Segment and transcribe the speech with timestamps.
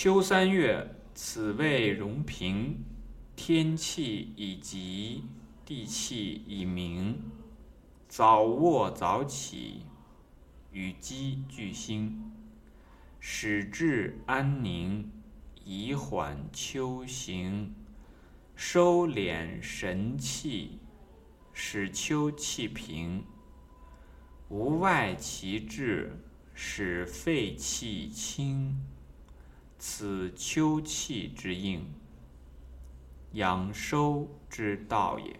[0.00, 2.84] 秋三月，此谓容平，
[3.34, 5.24] 天气已极，
[5.64, 7.20] 地气已明。
[8.08, 9.82] 早卧早起，
[10.70, 12.30] 与鸡俱兴，
[13.18, 15.10] 使志安宁，
[15.64, 17.74] 以缓秋行。
[18.54, 20.78] 收敛神气，
[21.52, 23.24] 使秋气平。
[24.48, 26.24] 无外其志，
[26.54, 28.80] 使肺气清。
[29.78, 31.86] 此秋气之应，
[33.32, 35.38] 养收之道也。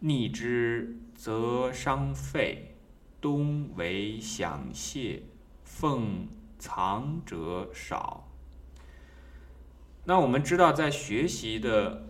[0.00, 2.74] 逆之则伤肺，
[3.20, 5.22] 冬为响泄，
[5.62, 6.26] 奉
[6.58, 8.28] 藏者少。
[10.04, 12.08] 那我们知道，在学习的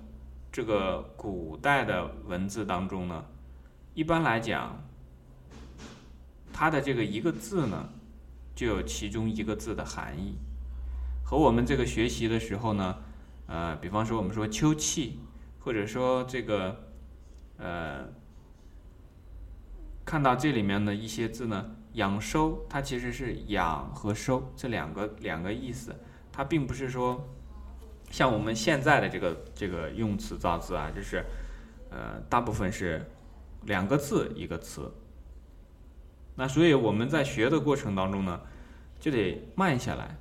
[0.50, 3.26] 这个古代的文字当中呢，
[3.92, 4.82] 一般来讲，
[6.52, 7.90] 它的这个一个字呢，
[8.54, 10.36] 就有其中一个字的含义，
[11.32, 12.98] 和我们这个学习的时候呢，
[13.46, 15.18] 呃，比方说我们说秋气，
[15.60, 16.90] 或者说这个，
[17.56, 18.04] 呃，
[20.04, 25.96] 看到这里面的一些字呢，养收，它其实是养和收这两个两个意思，
[26.30, 27.26] 它并不是说。
[28.10, 31.24] 像我们现在的这个这个用词造字啊，就是，
[31.88, 33.10] 呃，大部分是
[33.62, 34.92] 两个字一个词。
[36.34, 38.38] 那所以我们在学的过程当中呢，
[39.00, 40.18] 就得慢下来，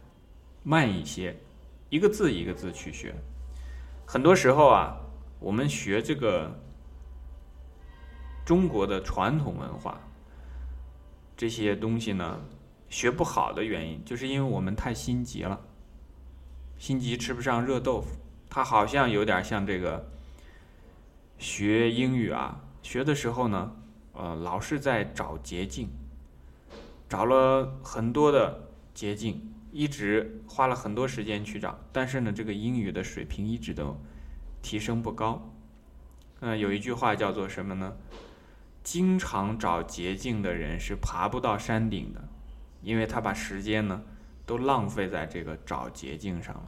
[0.64, 1.36] 慢一些，
[1.90, 3.16] 一个字一个字去学。
[4.06, 4.98] 很多时候啊，
[5.40, 6.52] 我们学这个
[8.46, 10.00] 中国的传统文化
[11.36, 12.40] 这些东西呢，
[12.90, 15.60] 学不好的原因，就是因为我们太心急了。
[16.78, 18.18] 心急吃不上热豆腐，
[18.50, 20.12] 它好像有点像这个
[21.38, 23.76] 学英语啊，学的时候呢，
[24.14, 25.90] 呃，老是在找捷径，
[27.08, 33.98] 找了很多的捷径，一直花了很多时间去找，但是呢，这个英语的水平一直都
[34.62, 35.52] 提升不高。
[36.42, 37.96] 嗯，有一句话叫做什么呢？
[38.84, 42.22] 经常找捷径的人是爬不到山顶的，
[42.82, 44.02] 因为他把时间呢。
[44.44, 46.66] 都浪费在这个找捷径上了，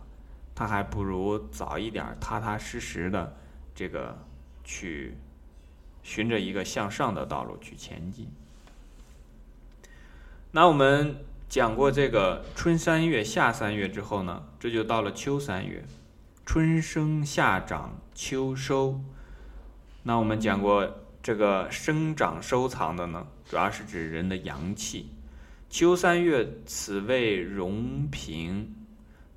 [0.55, 3.35] 他还不如早一点踏踏实实的
[3.75, 4.17] 这个
[4.63, 5.17] 去
[6.01, 8.29] 循着一个向上的道路去前进。
[10.51, 11.17] 那我们
[11.53, 15.85] 讲过这个春三月、夏三月之后呢，这就到了秋三月，
[16.47, 18.99] 春生夏长秋收。
[20.01, 20.91] 那我们讲过
[21.21, 25.11] 这个生长收藏的呢，主要是指人的阳气。
[25.69, 28.73] 秋三月，此谓荣平。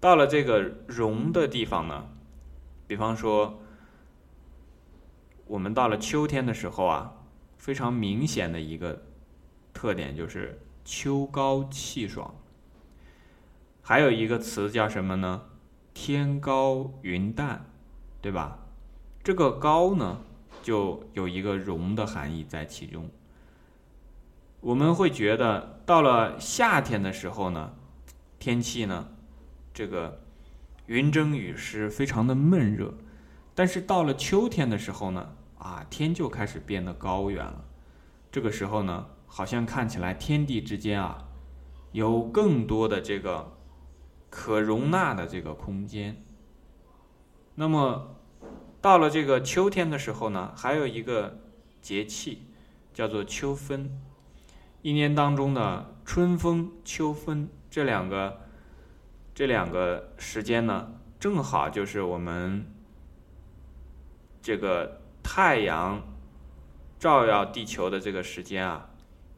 [0.01, 2.09] 到了这个荣的地方呢，
[2.87, 3.61] 比方说，
[5.47, 7.13] 我们到了秋天的时候啊，
[7.59, 9.03] 非常明显的一个
[9.75, 12.33] 特点就是秋高气爽。
[13.83, 15.43] 还有一个词叫什么呢？
[15.93, 17.67] 天高云淡，
[18.23, 18.61] 对吧？
[19.25, 20.21] 这个高呢，
[20.63, 23.11] 就有一个容的含义在其中。
[24.61, 27.73] 我们会觉得到了夏天的时候呢，
[28.39, 29.09] 天气呢，
[29.75, 30.23] 这个
[30.87, 32.95] 云蒸雨湿，非常的闷热。
[33.57, 37.65] 但是到了秋天的时候呢，啊，天就开始变得高远了。
[38.31, 41.29] 这个时候呢，好像看起来天地之间啊，
[41.93, 43.53] 有更多的这个
[44.31, 46.25] 可容纳的这个空间。
[47.57, 48.17] 那么
[48.81, 51.39] 到了这个秋天的时候呢，还有一个
[51.83, 52.47] 节气
[52.95, 54.01] 叫做秋分。
[54.81, 58.41] 一年当中的春分、秋分这两个
[59.35, 62.65] 这两个时间呢，正好就是我们
[64.41, 66.03] 这个太阳
[66.99, 68.89] 照耀地球的这个时间啊，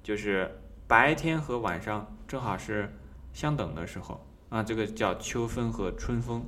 [0.09, 2.91] 就是白天和晚上正好是
[3.35, 6.43] 相等的时候啊，这个叫秋分和春分。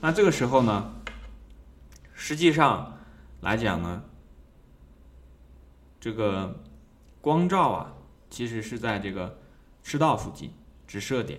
[0.00, 0.94] 那这个时候呢，
[2.14, 2.96] 实际上
[3.42, 4.04] 来讲呢，
[6.00, 6.62] 这个
[7.20, 7.94] 光照啊。
[8.30, 9.38] 其实是在这个
[9.82, 10.50] 赤道附近
[10.86, 11.38] 直射点，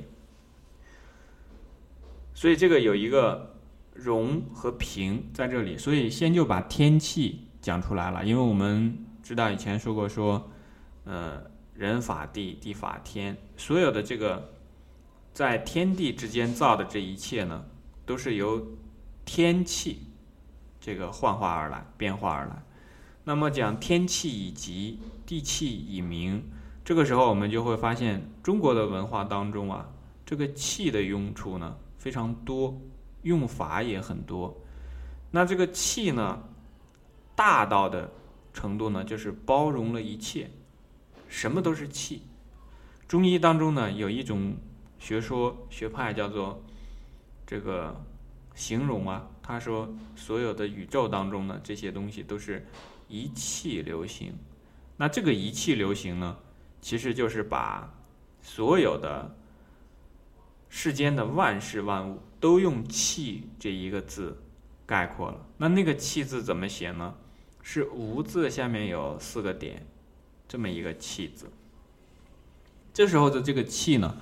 [2.36, 3.56] 所以这个有一个
[3.96, 8.24] 荣和平在这里，所以先就把天气讲出来了。
[8.24, 10.52] 因为我们知道以前说过，说
[11.06, 11.42] 呃
[11.76, 14.54] 人法地，地法天，所有的这个
[15.34, 17.66] 在天地之间造的这一切呢，
[18.06, 18.66] 都是由
[19.26, 20.00] 天气
[20.80, 22.64] 这个幻化而来、变化而来。
[23.24, 26.44] 那么讲天气以极，地气以明。
[26.84, 29.90] 这个时候，我们就会发现，中国的文化当中啊，
[30.26, 32.78] 这个气的用处呢非常多，
[33.22, 34.54] 用法也很多。
[35.32, 36.44] 那这个气呢，
[37.36, 38.12] 大到的
[38.54, 40.52] 程度呢，就是包容了一切，
[41.34, 42.22] 什么都是气。
[43.08, 44.56] 中医当中呢，有一种
[45.00, 46.64] 学说学派叫做
[47.48, 48.00] 这个
[48.54, 52.68] 形容啊，他说所有的宇宙当中呢，这些东西都是
[53.08, 54.36] 一气流行。
[54.98, 56.38] 那这个一气流行呢，
[56.80, 57.92] 其实就是把
[58.40, 59.36] 所有的
[60.70, 64.38] 世间的万事万物都用“气”这一个字
[64.86, 65.44] 概括了。
[65.58, 67.16] 那那个“气”字怎么写呢？
[67.64, 69.86] 是“无”字下面有四个点，
[70.54, 71.50] 这么一个“气”字。
[72.94, 74.16] 这时候的这个“气”呢？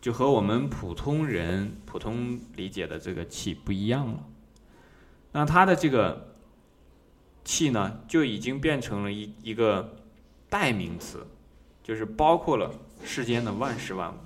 [0.00, 4.24] 就和我们普通人普通理解的这个气不一样了，
[5.30, 6.34] 那它的这个
[7.44, 9.94] 气呢，就已经变成了一一个
[10.50, 11.24] 代名词，
[11.84, 12.74] 就是包括了
[13.04, 14.16] 世间的万事万物。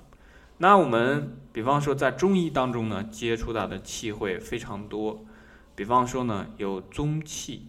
[0.57, 5.23] 那我们比方说在中医当中呢，接触到的气会非常多，
[5.75, 7.67] 比方说呢有宗气，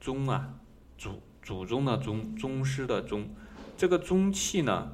[0.00, 0.54] 宗啊
[0.98, 3.28] 祖祖宗的宗，宗师的宗，
[3.76, 4.92] 这个宗气呢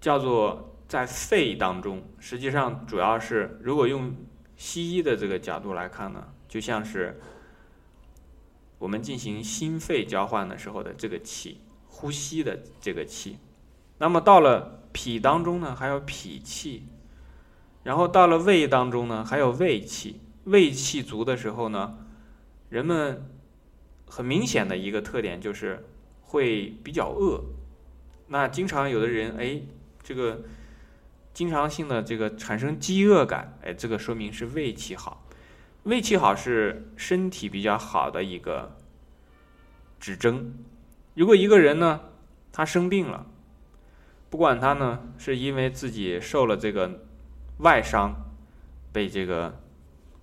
[0.00, 0.64] 叫做。
[0.88, 4.16] 在肺当中，实际上主要是，如果用
[4.56, 7.20] 西医的这个角度来看呢，就像是
[8.78, 13.36] 我们进行心肺交换的时候的这个气，呼吸的这个气。
[13.98, 16.84] 那么到了脾当中呢，还有脾气，
[17.82, 20.22] 然后到了胃当中呢，还有胃气。
[20.44, 21.98] 胃气足的时候呢，
[22.70, 23.28] 人们
[24.08, 25.84] 很明显的一个特点就是
[26.22, 27.44] 会比较饿。
[28.28, 29.62] 那经常有的人，哎，
[30.02, 30.40] 这个。
[31.34, 35.24] 经常性的这个产生饥饿感，哎，这个说明是胃气好。
[35.84, 38.76] 胃气好是身体比较好的一个
[40.00, 40.52] 指征。
[41.14, 42.00] 如果一个人呢，
[42.50, 43.24] 他生病了，
[44.28, 47.02] 不管他呢是因为自己受了这个
[47.58, 48.16] 外伤，
[48.92, 49.60] 被这个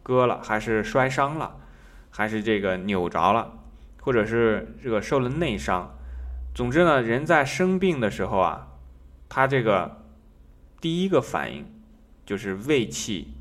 [0.04, 1.62] 割了，还是摔伤了，
[2.10, 3.58] 还是这个扭着了，
[4.06, 5.98] 或者是这个受了内伤，
[6.54, 8.68] 总之呢，人在生病的时候啊，
[9.28, 10.06] 他这个。
[10.82, 11.66] 第一个反应
[12.28, 13.34] 就是胃气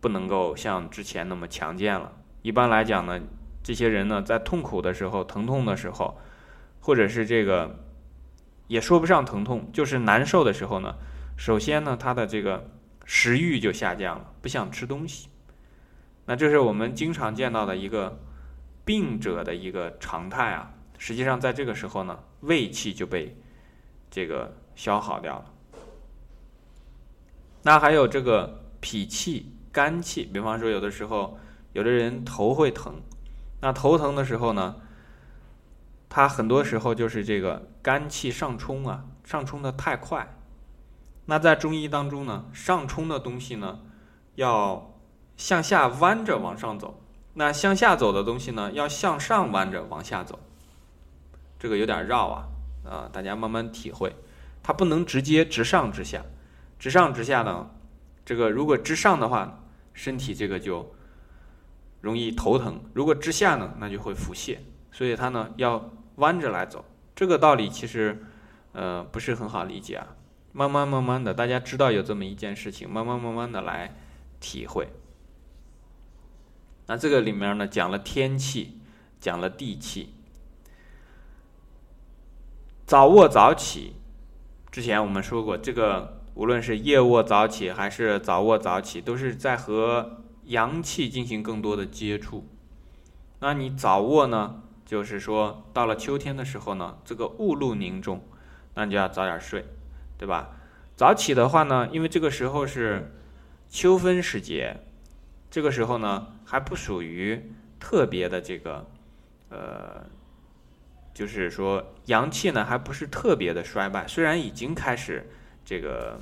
[0.00, 2.12] 不能够像之前那么强健了。
[2.40, 3.20] 一般来讲呢，
[3.62, 6.18] 这些人呢在痛苦的时候、疼痛的时候，
[6.80, 7.80] 或者是这个
[8.68, 10.94] 也说不上疼痛，就是难受的时候呢，
[11.36, 12.70] 首先呢他的这个
[13.04, 15.28] 食欲就下降了，不想吃东西。
[16.24, 18.18] 那这是我们经常见到的一个
[18.90, 20.74] 病者的一个常态啊。
[20.98, 23.40] 实际上在这个时候呢，胃气就被
[24.10, 25.44] 这个消耗掉了。
[27.62, 31.38] 那还有这个脾气、肝气，比方说有的时候，
[31.72, 33.00] 有的人头会疼，
[33.60, 34.74] 那头疼的时候呢，
[36.08, 40.36] 他很多时候就是这个肝气上冲啊，上冲的太快。
[41.26, 43.82] 那在中医当中呢，上冲的东西呢，
[44.34, 44.98] 要
[45.36, 46.99] 向下弯着往上走；
[47.34, 50.38] 那向下走的东西呢，要向上弯着往下走。
[51.58, 52.48] 这个有点绕啊，
[52.84, 54.14] 啊，大家慢慢体会，
[54.62, 56.24] 它不能直接直上直下。
[56.78, 57.70] 直上直下呢，
[58.24, 59.62] 这个如果直上的话，
[59.92, 60.94] 身体这个就
[62.00, 64.58] 容易头疼；如果直下呢，那就会腹泻。
[64.90, 66.84] 所以它呢要弯着来走。
[67.14, 68.24] 这个道理其实
[68.72, 70.06] 呃不是很好理解啊。
[70.52, 73.94] 慢慢慢慢的，大家知道有这么一件事情，慢慢慢慢的来
[74.40, 74.88] 体会。
[76.90, 78.80] 那这个里面呢讲了天气，
[79.20, 80.12] 讲了地气，
[82.84, 83.94] 早卧早起。
[84.72, 86.18] 之前我们说过这个。
[86.34, 92.46] 无论是夜卧早起还是早卧早起，都是在和阳气进行更多的接触。
[93.40, 98.24] 那你早卧呢，就是说到了秋天的时候呢，这个雾露凝重，
[98.74, 99.66] 那你就要早点睡，
[100.16, 100.56] 对吧？
[100.96, 103.12] 早起的话呢，因为这个时候是
[103.68, 104.80] 秋分时节，
[105.50, 108.86] 这个时候呢还不属于特别的这个，
[109.48, 110.06] 呃，
[111.12, 115.28] 就是说阳气呢还不是特别的衰败，虽然已经开始。
[115.62, 116.18] 这个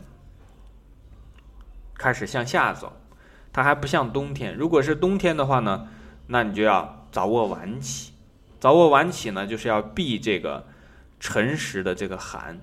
[1.95, 3.01] 开始向下走，
[3.51, 4.55] 它还不像冬天。
[4.55, 5.89] 如果是冬天的话呢，
[6.27, 8.13] 那你就要早卧晚起。
[8.61, 10.67] 早卧晚起呢，就是要避这个
[11.19, 12.61] 辰时的这个寒，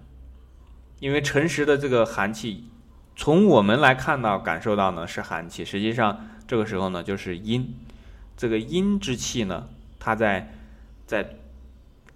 [1.00, 2.69] 因为辰时的这个寒气，
[3.15, 7.75] 从我们来看到、感受到呢是寒气，实际上这个时候呢就是阴。
[8.37, 10.53] 这个阴之气呢，它在
[11.05, 11.35] 在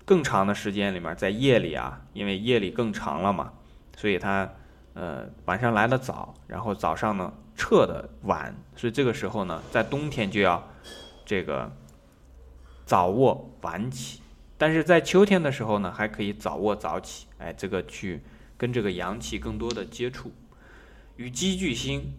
[0.05, 3.53] 更长的时间里面，在夜里啊，因为夜里更长了嘛，
[3.95, 4.50] 所以它。
[4.95, 10.67] 呃，晚上来的早，然后早上呢撤的晚，所以这个时候呢，在冬天就要
[11.25, 11.71] 这个
[12.86, 14.19] 早卧晚起，
[14.57, 18.21] 但是在秋天的时候呢，还可以早卧早起，哎，这个去
[18.57, 20.33] 跟这个阳气更多的接触，
[21.15, 22.12] 与鸡俱兴，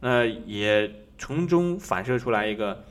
[0.00, 2.84] 那也从中反射出来一个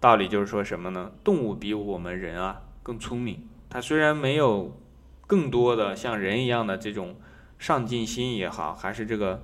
[0.00, 1.12] 道理，就是说什么呢？
[1.22, 4.80] 动物比我们人啊更聪明，它虽然没有
[5.26, 7.16] 更多的像人一样的这种。
[7.60, 9.42] 上进心也好，还是这个，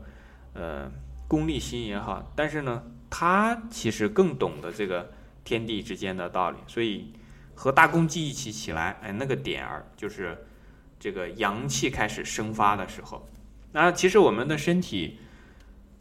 [0.53, 0.89] 呃，
[1.27, 5.11] 功利心也好，但是呢，它其实更懂得这个
[5.43, 7.13] 天地之间的道理，所以
[7.57, 10.47] 和大公鸡一起起来，哎，那个点儿就是
[11.01, 13.29] 这个阳气开始生发的时候。
[13.73, 15.19] 那其实我们的身体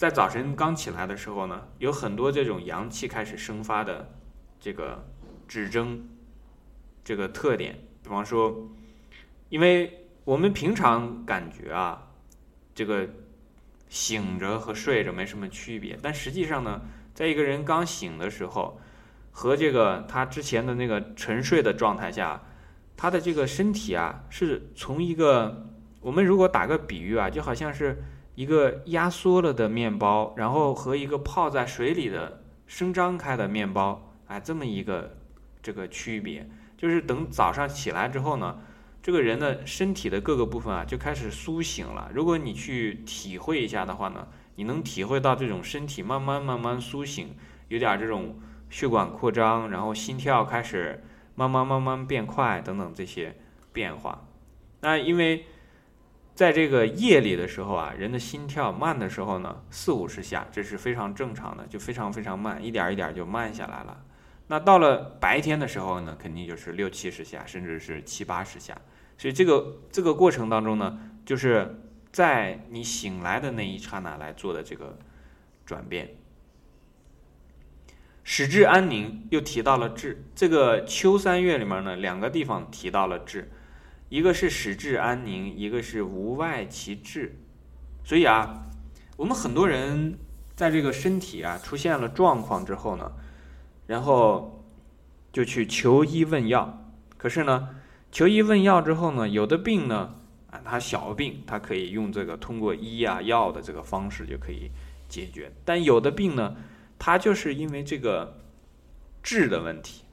[0.04, 4.14] 在早晨刚起来的时候呢，有很多这种阳气开始生发的
[4.60, 5.02] 这个
[5.48, 6.06] 指征，
[7.06, 7.80] 这个特点。
[8.04, 8.68] 比方说，
[9.48, 12.10] 因为我们平常感觉啊，
[12.76, 13.08] 这个
[13.88, 16.82] 醒着和睡着没什么区别，但实际上呢，
[17.14, 18.82] 在一个人刚醒的时候，
[19.32, 22.44] 和这个他之前的那个沉睡的状态下，
[22.98, 25.70] 他的这个身体啊，是从一个。
[26.02, 28.04] 我们如果打个比喻啊，就好像是
[28.36, 35.18] 一个压缩了的面包，然后和一个泡在水里的生张开的面包，哎，这么一个
[35.62, 38.58] 这个区别，就是等早上起来之后呢，
[39.02, 42.10] 这个人的身体的各个部分啊就开始苏醒了。
[42.13, 47.36] 如果你去体会一下的话呢，你能体会到这种身体慢慢慢慢苏醒，
[47.68, 51.04] 有点这种血管扩张，然后心跳开始
[51.36, 53.36] 慢慢慢慢变快等等这些
[53.72, 54.25] 变化。
[54.82, 55.46] 那因为
[56.36, 64.04] 在这个夜里的时候啊，人的心跳慢的时候呢，四五十下，这是非常正常的，就非常非常慢，一点一点就慢下来了。
[64.48, 68.75] 那到了白天的时候呢，肯定就是六七十下，甚至是七八十下。
[69.18, 71.80] 所以这个这个过程当中呢，就是
[72.12, 74.98] 在你醒来的那一刹那来做的这个
[75.66, 76.16] 转变。
[78.24, 83.52] 使至安宁又提到了至，这个秋三月里面呢，两个地方提到了至。
[84.13, 87.36] 一个是使志安宁，一个是无外其志，
[88.03, 88.67] 所以啊，
[89.17, 90.20] 我们很多人
[90.55, 93.12] 在这个身体啊出现了状况之后呢，
[93.88, 94.63] 然后
[95.32, 96.93] 就去求医问药。
[97.17, 97.70] 可是呢，
[98.12, 100.13] 求医问药之后呢，有的病呢
[100.51, 104.70] 啊，它小病，它可以用这个通过医啊药的这个方式就可以
[105.10, 105.51] 解决。
[105.65, 106.55] 但有的病呢，
[107.00, 108.39] 它就是因为这个
[109.24, 110.03] 治的问题，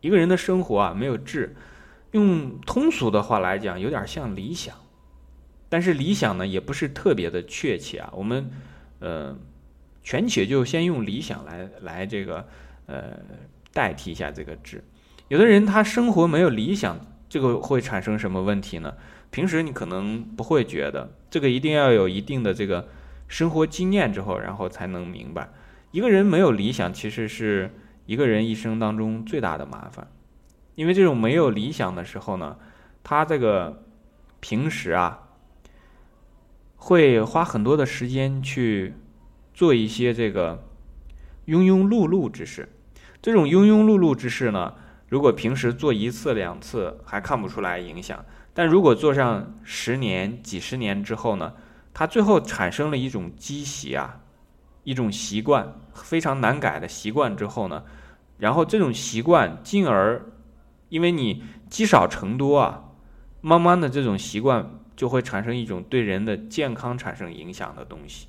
[0.00, 1.54] 一个人的生活啊没有治。
[2.16, 4.74] 用通俗的话来讲，有点像理想，
[5.68, 8.10] 但是理想呢，也不是特别的确切啊。
[8.16, 8.50] 我们
[9.00, 9.36] 呃，
[10.02, 12.48] 全且就先用理想来来这个
[12.86, 13.18] 呃
[13.72, 14.82] 代替一下这个志。
[15.28, 18.94] 有的人他生活没有理想，这个会产生什么问题呢？
[19.30, 22.88] 平时你可能不会觉得，这个一定要有一定的这个
[23.28, 25.50] 生活经验之后，然后才能明白。
[25.90, 27.70] 一个人没有理想，其实是
[28.06, 30.06] 一个人一生当中最大的麻烦。
[30.76, 32.56] 因为这种没有理想的时候呢，
[33.02, 33.82] 他这个
[34.40, 35.22] 平时啊，
[36.76, 38.94] 会花很多的时间去
[39.54, 40.68] 做一些这个
[41.46, 42.68] 庸庸碌碌之事。
[43.22, 44.74] 这种庸庸碌碌之事呢，
[45.08, 51.54] 如果平时做一次两次还看不出来影响，但如果做上十年、几十年之后呢，
[51.94, 54.20] 他最后产生了一种积习啊，
[54.84, 57.82] 一种习惯，非常难改的习惯之后呢，
[58.36, 60.22] 然后这种习惯进而。
[60.88, 62.84] 因为你积少成多啊，
[63.40, 68.28] 慢慢的这种习惯就会产生一种对人的健康产生影响的东西。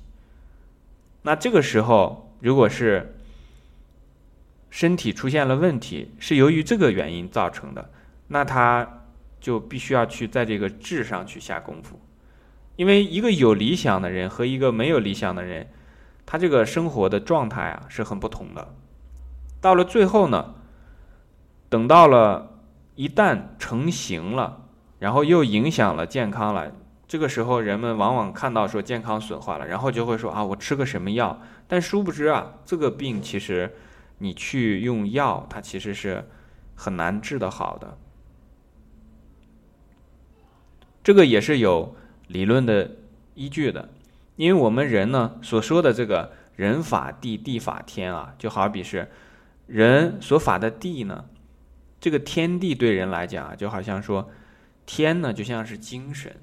[1.22, 3.16] 那这个时候，如果是
[4.70, 7.90] 身体出现了问题，是由于这个原因造成的，
[8.28, 9.04] 那他
[9.40, 11.98] 就必须要去在这个质上去下功夫。
[12.76, 15.68] 因为一个有理想的人和一个没有理想的人，
[16.26, 18.74] 他这个生活的状态啊是很不同的。
[19.60, 20.54] 到了最后呢？
[21.68, 22.60] 等到了，
[22.94, 24.66] 一旦成型了，
[24.98, 26.72] 然后又影响了健康了，
[27.06, 31.40] 这个时候人们往往看到说健康损坏了，然后就会说啊，我吃个什么药？
[31.66, 33.74] 但殊不知啊，这个病其实
[34.18, 36.26] 你去用药，它其实是
[36.74, 37.98] 很难治得好的。
[41.02, 41.94] 这个也是有
[42.26, 42.90] 理论的
[43.34, 43.90] 依据的，
[44.36, 49.10] 因为我们人呢所说的这个人法地，地法天啊，就好比是
[49.66, 51.26] 人所法的地呢。
[52.00, 54.30] 这个天地对人来讲啊，就好像说，
[54.86, 56.36] 天呢就像是精神，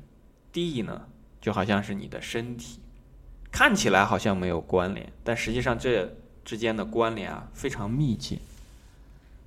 [0.52, 1.08] 地呢
[1.40, 2.80] 就好像是你的身体，
[3.52, 8.38] 看起来好像没有关联，但实际上这之间的关联啊非常密切。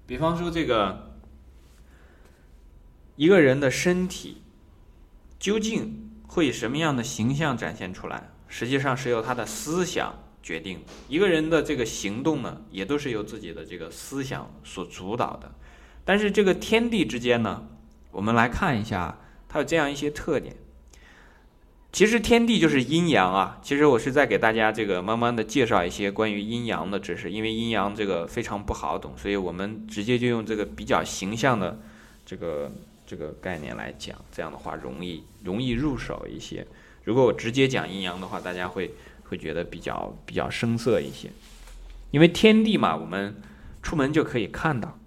[0.06, 1.12] 比方说，这个
[3.16, 4.40] 一个人的身体
[5.38, 10.84] 究竟会以什么样的形象展现出来，实际上是由他的思想决定的。
[11.08, 15.52] 一个人的这个行动呢，也都是由自己的这个思想所主导的。
[16.08, 17.66] 但是这个天地之间呢，
[18.12, 20.56] 我们来看一下，它有这样一些特点。
[21.92, 23.58] 其实天地就是阴阳啊。
[23.62, 31.78] 其实我是在给大家这个慢慢的介绍一些关于阴阳的知识，因为阴阳这个非常不好懂，所以我们直接就用这个比较形象的
[32.24, 32.72] 这个
[33.06, 36.66] 这个概念来讲，这样的话容易容易入手一些。
[37.04, 41.28] 如果我直接讲阴阳的话，大家会会觉得比较比较生涩一些。
[42.12, 43.36] 因为天地嘛，我们
[43.82, 44.97] 出门就可以看到。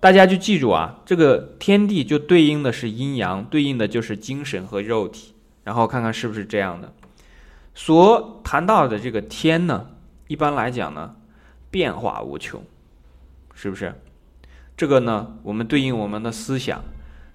[0.00, 5.34] 大家就记住啊，这个天地就对应的是阴阳，对应的就是精神和肉体。
[5.62, 6.90] 然后看看是不是这样的。
[7.74, 9.88] 所谈到的这个天呢，
[10.26, 11.14] 一般来讲呢，
[11.70, 12.64] 变化无穷，
[13.54, 13.94] 是不是？
[14.74, 16.82] 这个呢，我们对应我们的思想，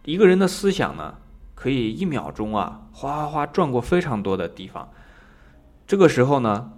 [0.04, 1.14] 一个人的思想呢，
[1.54, 4.90] 可以一秒钟啊，哗哗哗转过非常多的地方。
[5.86, 6.72] 这个时候呢，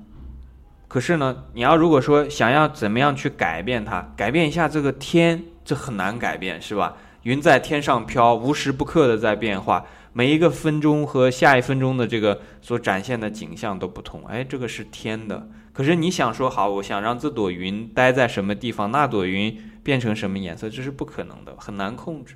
[0.89, 5.46] 可是呢，你要如果说想要怎么样去改变它，改变一下这个天。
[5.68, 6.96] 这很难改变，是吧？
[7.24, 14.26] 云在天上飘，无时不刻的在变化，每一个分钟和下一分钟的这个所展现的景象都不同。
[14.28, 15.50] 哎，这个是天的。
[15.74, 22.36] 可是你想说好，我想让这朵云待在什么地方，那朵云变成什么颜色，这是不可能的，很难控制。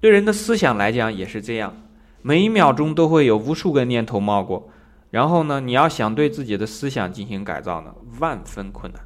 [0.00, 1.76] 对人的思想来讲也是这样，
[2.22, 4.70] 每一秒钟都会有无数个念头冒过，
[5.10, 9.02] 然后呢，你要想对自己的思想进行改造呢，万分困难。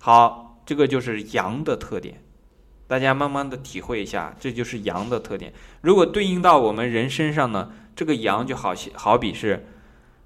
[0.00, 0.42] 好。
[0.66, 2.20] 这个就是阳的特点，
[2.88, 5.52] 大家慢慢的体会一下，这就是阳的特点。
[5.80, 9.64] 如果对应到我们人身上呢，这个阳就好好比是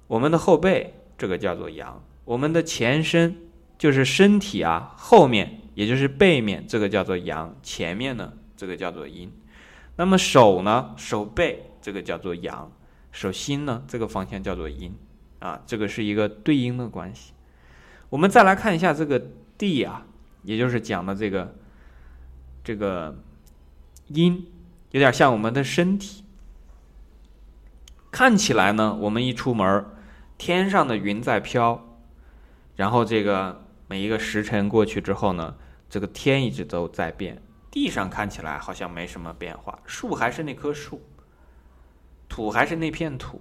[0.07, 3.37] 我们的后背，这个叫做阳；我们的前身
[3.77, 9.31] 就是身体啊，后面也就是背面，这个叫做阳；前面呢，这个叫做阴。
[9.97, 12.71] 那么手呢，手背这个叫做阳，
[13.11, 14.95] 手心呢，这个方向叫做阴
[15.37, 17.33] 啊，这个是一个对应的关系。
[18.09, 19.21] 我们再来看一下这个
[19.57, 20.07] 地啊。
[20.43, 21.55] 也就是讲的这个，
[22.63, 23.15] 这个
[24.07, 24.47] 阴
[24.91, 26.23] 有点像我们的身体。
[28.11, 29.85] 看起来呢，我们一出门，
[30.37, 31.97] 天上的云在飘，
[32.75, 35.55] 然后这个每一个时辰过去之后呢，
[35.89, 41.01] 这个天一直都在变，地上看起来好像没什么变化，树还是那棵树，
[42.27, 43.39] 土还是那片土。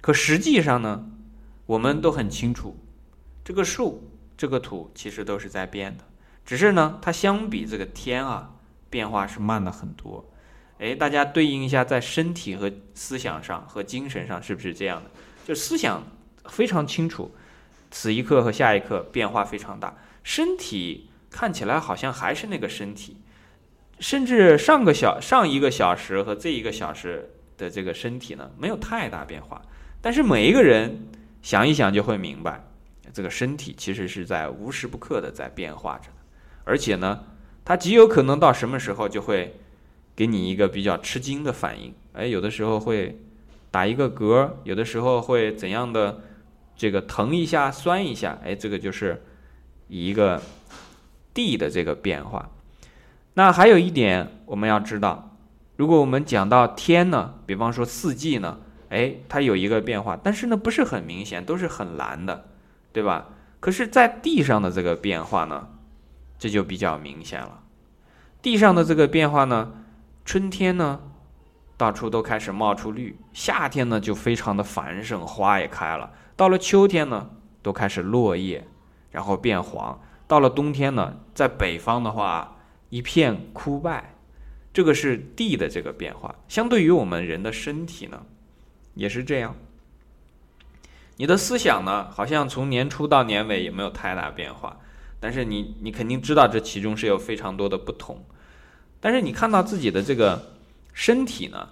[0.00, 1.04] 可实际上呢，
[1.66, 2.76] 我们都很清楚，
[3.44, 4.02] 这个树。
[4.36, 6.04] 这个土其实都是在变的，
[6.44, 8.54] 只是呢，它相比这个天啊，
[8.90, 10.24] 变化是慢了很多。
[10.78, 15.10] 哎，大家对应一下，在身体和思想上和精神上是不是这样的？
[15.46, 16.02] 就思想
[16.44, 17.34] 非常清楚，
[17.90, 19.96] 此一刻和下一刻变化非常大。
[20.22, 23.16] 身体看起来好像还是那个身体，
[24.00, 29.62] 甚至上个小上一个小时和这一个小时的这个身体呢，没有太大变化。
[30.02, 31.08] 但是每一个人
[31.40, 32.62] 想一想就会明白。
[33.12, 36.08] 这个身体其实是在无时不刻的在变化着，
[36.64, 37.24] 而且呢，
[37.64, 39.58] 它极有可能到什么时候就会
[40.14, 41.94] 给你一个比较吃惊的反应。
[42.12, 43.20] 哎，有的时候会
[43.70, 46.22] 打一个嗝，有的时候会怎样的
[46.76, 48.38] 这个疼一下、酸一下。
[48.44, 49.22] 哎，这个就是
[49.88, 50.40] 一个
[51.34, 52.50] 地的这个变化。
[53.34, 55.36] 那还有一点我们要知道，
[55.76, 62.48] 如果我们讲到天呢，比方说四季呢，哎，它有一个变化，但是呢不是很明显，都是很蓝的。
[62.96, 63.26] 对吧？
[63.60, 65.68] 可是，在地上的这个变化呢，
[66.38, 67.62] 这就比较明显了。
[68.40, 69.84] 地上的这个变化呢，
[70.24, 71.02] 春天呢，
[71.76, 76.10] 到处都开始冒出绿；夏天呢，就非常的繁盛，花也开了。
[76.36, 77.28] 到了秋天呢，
[77.60, 78.66] 都开始落叶，
[79.10, 80.00] 然后变黄。
[80.26, 82.56] 到了冬天呢，在北方的话，
[82.88, 84.14] 一片枯败。
[84.72, 86.34] 这个是地的这个变化。
[86.48, 88.22] 相对于我们人的身体呢，
[88.94, 89.54] 也是这样。
[91.18, 94.78] 你的思想呢，好像从年初到年尾也没有太大变化，
[95.18, 98.22] 但是你你肯定知道这其中是有非常多的不同。
[99.00, 100.52] 但是你看到自己的这个
[100.92, 101.70] 身体呢，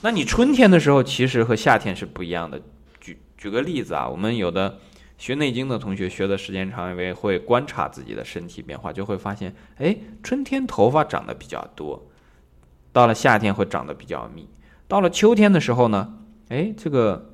[0.00, 2.60] 那你春天的时候其实和夏天是不一样的。
[3.00, 4.78] 举举个例子啊，我们有的
[5.16, 12.04] 学内经的同学学的时间长，因为会观察自己的身体变化，就会发现，哎，春天头发长得比较多，
[12.92, 14.48] 到了夏天会长得比较密，
[14.88, 16.14] 到了秋天的时候呢，
[16.48, 17.28] 哎，这个。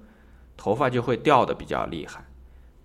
[0.58, 2.22] 头发就会掉的比较厉害，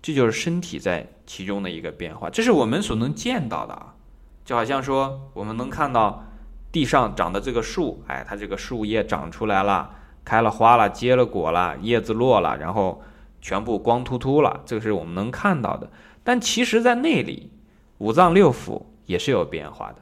[0.00, 3.96] 这就是身体在其中的一个变化，这是我们所能见到的啊。
[4.44, 6.24] 就好像说，我们能看到
[6.70, 9.90] 地上长的这个树，哎，它这个树叶长出来了，
[10.24, 13.02] 开了花了，结了果了，叶子落了，然后
[13.42, 15.90] 全部光秃秃了，这个是我们能看到的。
[16.22, 17.50] 但其实，在内里，
[17.98, 19.96] 五脏六腑也是有变化的。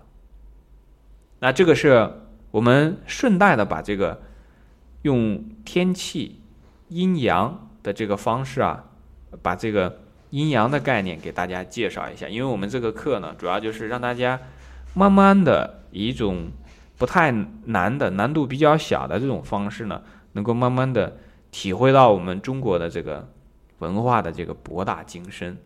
[1.39, 4.21] 那这个是我们顺带的把这个
[5.03, 6.42] 用天气。
[6.93, 8.85] 阴阳的这个方式啊，
[9.43, 10.01] 把这个
[10.31, 12.29] 阴阳的概念给大家介绍一下。
[12.29, 14.39] 因为我们这个课呢，主要就是让大家
[14.95, 16.51] 慢慢的以一种
[16.99, 17.33] 不太
[17.67, 20.03] 难的、难度比较小的这种方式呢，
[20.33, 21.19] 能够慢慢的
[21.51, 23.29] 体会到我们中国的这个
[23.79, 25.57] 文化的这个博大精深。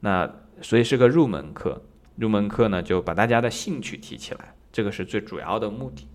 [0.00, 0.28] 那
[0.62, 1.82] 所以是个入门课，
[2.16, 6.08] 入门课呢就把大家的兴趣提起来，这个是最主要的目的。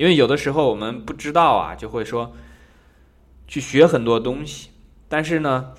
[0.00, 2.32] 因为有的时候我们不知道啊，就会说
[3.46, 4.70] 去学很多东西，
[5.10, 5.74] 但是呢，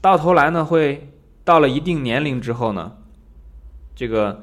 [0.00, 1.10] 到头来呢，会
[1.44, 2.96] 到了一定年龄之后呢，
[3.94, 4.42] 这个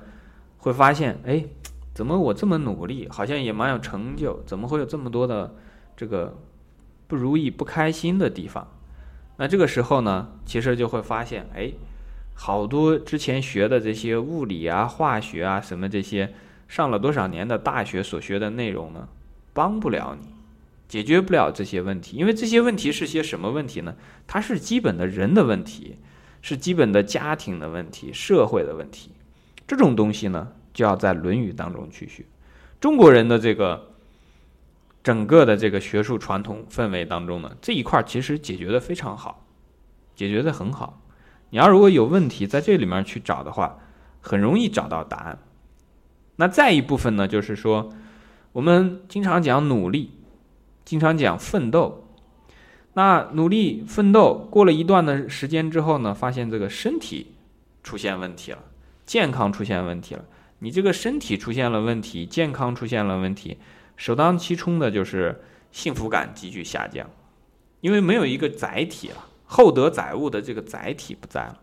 [0.59, 1.43] 会发现，哎，
[1.91, 5.55] 怎么我这么努力，好像也蛮有成就，怎么会有这么多的
[5.97, 6.37] 这个
[7.07, 8.67] 不如意、不开心的地方？
[9.37, 11.71] 那这个时候呢，其实就会发现，哎，
[12.35, 16.31] 好多之前学的这些物理啊、化学啊什么这些。
[16.67, 19.07] 上了多少年的大学所学的内容呢？
[19.53, 20.27] 帮不了你，
[20.87, 23.95] 解决不了这些问题，因为这些问题是些什么问题呢？
[24.27, 25.97] 它是基本的人的问题，
[26.41, 29.11] 是基本的家庭的问题、社会的问题。
[29.65, 32.25] 这种东西呢，就要在《论语》当中去学。
[32.81, 33.93] 中国人的这个
[35.01, 39.45] 整个的这个学术传统氛围当中呢，这一块其实解决的非常好，
[40.15, 41.01] 解决的很好。
[41.51, 43.79] 你要如果有问题在这里面去找的话，
[44.19, 45.39] 很容易找到答案。
[46.37, 47.93] 那再一部分呢，就是说，
[48.51, 50.11] 我们经常讲努力，
[50.83, 52.01] 经常讲奋斗。
[52.93, 57.35] 那努力奋斗过了一段的时间之后呢，发现这个身体
[57.83, 58.59] 出现问题了，
[59.05, 60.25] 健康出现问题了。
[60.59, 63.57] 你这个身体出现了问题，健康出现了问题，
[63.95, 67.09] 首当其冲的就是幸福感急剧下降，
[67.81, 71.59] 因为没有一个载体了，厚德载物的这个载体不在了。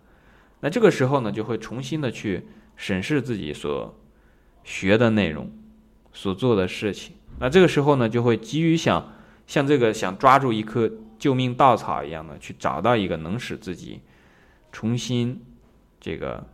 [0.61, 3.95] 那这个时候呢，就会重新的去审视自己所。
[4.64, 5.51] 学的内容，
[6.12, 9.12] 所做的事情，那这个时候呢，就会急于想
[9.46, 14.01] 像这个想抓住一颗救命稻草一样的去找到一个能使自己
[14.70, 15.40] 重新
[16.01, 16.46] 这个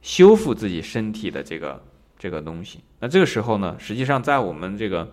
[0.00, 1.84] 修复自己身体的这个
[2.18, 2.80] 这个东西。
[3.00, 5.12] 那这个时候呢，实际上在我们这个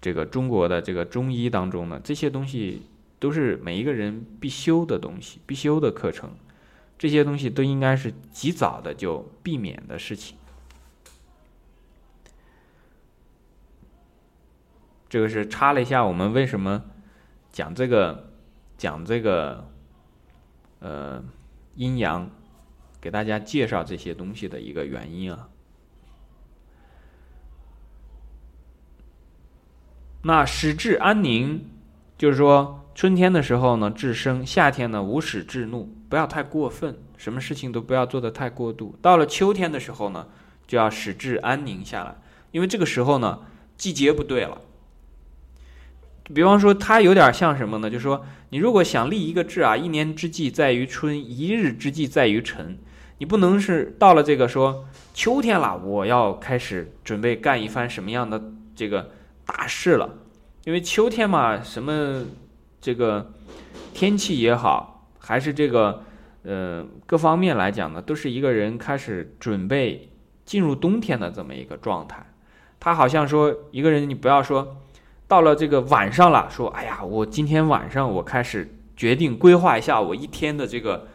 [0.00, 2.82] 这个中国的这个中医当中呢，这些东西
[3.18, 6.30] 都是每一个人必修的东西，必修的课程，
[6.98, 10.36] 这些东西都应该是及早的就避免的事情。
[15.14, 16.82] 这个是插了一下，我们为什么
[17.52, 18.32] 讲这个
[18.76, 19.70] 讲这个
[20.80, 21.22] 呃
[21.76, 22.28] 阴阳，
[23.00, 25.50] 给大家介绍这些东西的一个原因啊。
[30.22, 31.64] 那使至安宁，
[32.18, 38.98] 就是说春天的时候呢，至生；夏天呢，无使至怒，不要太过分，什么事情都不要做的太过度。
[39.00, 40.26] 到了秋天的时候呢，
[40.66, 42.16] 就要使至安宁下来，
[42.50, 43.46] 因为这个时候呢，
[43.76, 44.60] 季节不对了。
[46.32, 47.90] 比方说，它有点像什么呢？
[47.90, 52.78] 就是说，你如果想立一个志啊，一年之计在于春，一日之计在于晨。
[53.18, 58.42] 你不能是到了这个说秋天了，我要开始准备干一番什么样的
[58.74, 59.10] 这个
[59.44, 60.14] 大事了？
[60.64, 62.24] 因为秋天嘛，什么
[62.80, 63.30] 这个
[63.92, 66.02] 天气也好，还是这个
[66.42, 70.08] 呃各方面来讲呢，都是一个人开始准备
[70.46, 72.24] 进入冬天的这么一个状态。
[72.80, 74.78] 他好像说一个人，你不要说。
[75.26, 81.08] 到了这个晚上了，说：“哎呀，我今天晚上我开始决定规划一下我一天的这个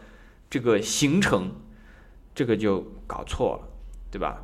[0.50, 1.52] 这个行程，
[2.34, 3.68] 这个就搞错了，
[4.10, 4.42] 对吧？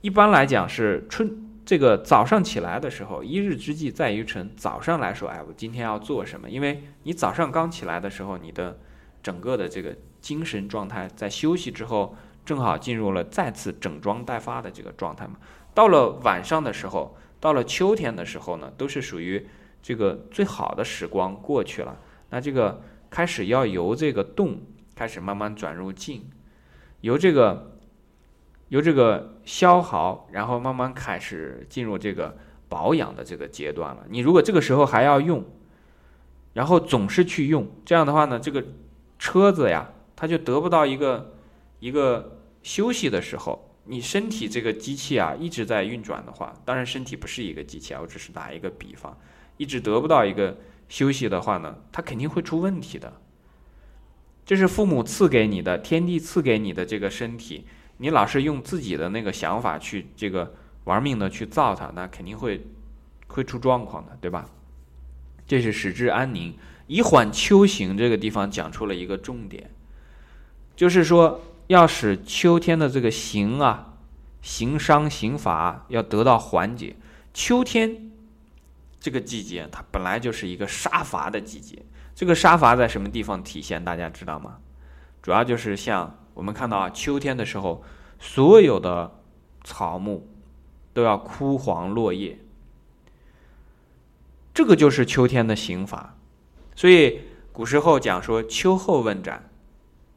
[0.00, 4.50] 一般来讲是春这个早上起来的时候，一日之计在于晨。
[4.56, 6.48] 早上来说，哎，我今天要做什么？
[6.48, 8.78] 因为你早上刚起来的时候，你的
[9.22, 15.34] 整个的这个精神状态在休息之后，正好进入了再次整装待发的这个状态嘛。
[15.74, 17.14] 到了晚上的时候。”
[17.44, 19.46] 到了秋天的时候呢，都是属于
[19.82, 21.94] 这个最好的时光过去了。
[22.30, 22.80] 那这个
[23.10, 24.62] 开始要由这个动
[24.94, 26.24] 开始慢慢转入静，
[27.02, 27.76] 由这个
[28.68, 32.34] 由这个消耗，然后慢慢开始进入这个
[32.70, 34.06] 保养的这个阶段了。
[34.08, 35.44] 你如果这个时候还要用，
[36.54, 38.64] 然后总是去用，这样的话呢，这个
[39.18, 41.34] 车子呀，它就得不到一个
[41.78, 43.73] 一个休息的时候。
[43.86, 49.14] 你身体这个机器啊一直在运转的话，当然身体不是一个机器啊，我只是打一个比方，
[49.58, 50.56] 一直得不到一个
[50.88, 53.20] 休息的话呢，它肯定会出问题的。
[54.46, 57.66] 这是父母赐给你的，天地赐给你的这个身体，
[57.98, 62.66] 你老是用自己的那个想法去这个玩命的去造它，那肯定会
[63.26, 64.48] 会出状况的，对吧？
[65.46, 69.70] 这是使之安宁，以缓秋行这个地方讲出了一个重点，
[70.74, 71.42] 就是说。
[71.66, 73.94] 要使秋天的这个刑啊、
[74.42, 76.96] 刑伤、刑罚要得到缓解。
[77.32, 78.10] 秋天
[79.00, 81.82] 这个季节，它本来就是一个杀伐的季节。
[82.14, 83.84] 这个杀伐在什么地方体现？
[83.84, 84.58] 大家知道吗？
[85.22, 87.82] 主要就是像我们看到啊，秋天的时候，
[88.18, 89.20] 所有的
[89.64, 90.28] 草木
[90.92, 92.38] 都要枯黄落叶，
[94.52, 96.16] 这个就是秋天的刑罚。
[96.76, 97.20] 所以
[97.52, 99.50] 古时候讲说：“秋后问斩。”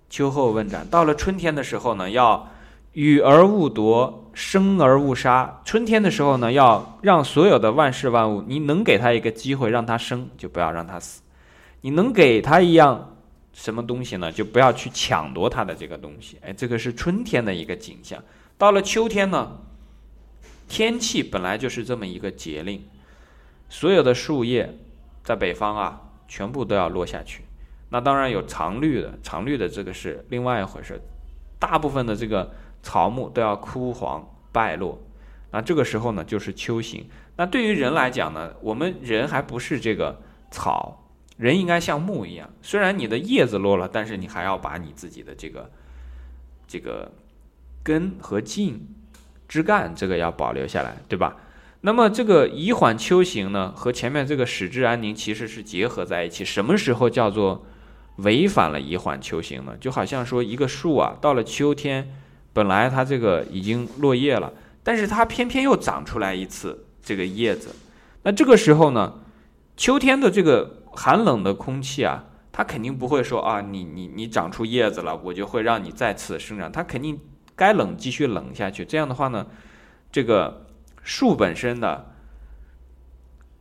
[0.10, 2.50] 秋后问斩，到了春天的时候呢，要
[2.94, 5.62] 雨而勿夺，生而勿杀。
[5.66, 11.22] 春天的时候呢，要让所有的万事万物，你能给他一个机会让他生，就不要让他死；
[11.82, 13.18] 你能给他一样
[13.54, 16.38] 什么东西呢，就不要去抢夺他的这个东西。
[16.42, 18.24] 哎，这个是春天的一个景象。
[18.58, 19.52] 到了秋天呢，
[20.68, 22.84] 天气本来就是这么一个节令，
[23.70, 24.74] 所有的树叶
[25.24, 27.44] 在北方啊，全部都要落下去。
[27.90, 31.02] 那当然有常绿的，常绿的这个是另外一回事。
[31.60, 32.52] 大部分的这个。
[32.84, 35.02] 草木都要枯黄败落，
[35.52, 37.06] 那这个时候呢，就是秋行。
[37.36, 40.22] 那对于人来讲呢，我们人还不是这个
[40.52, 42.50] 草，人应该像木一样。
[42.62, 45.70] 虽然你的叶子落了，但是你还要把你自己的这个
[46.66, 47.12] 这个
[47.84, 48.88] 根和茎、
[49.50, 51.36] 枝干这个要保留下来，对吧？
[51.82, 56.46] 那么这个以缓秋行呢，和前面这个使之安宁其实是结合在一起。
[56.46, 57.66] 什么时候叫做
[58.18, 59.76] 违反了以缓秋行呢？
[59.80, 62.14] 就好像说一个树啊，到了秋天。
[62.54, 64.52] 本来它这个已经落叶了，
[64.82, 67.76] 但是它偏偏又长出来一次这个叶子。
[68.24, 69.20] 那这个时候呢，
[69.76, 76.72] 秋天的这个寒冷的空气啊，它肯定不会说啊，你你你长出叶子了，我就会让你再次生长。
[76.72, 77.20] 它肯定
[77.56, 78.84] 该冷继续冷下去。
[78.84, 79.46] 这样的话呢，
[80.12, 80.66] 这个
[81.04, 82.16] 树本身的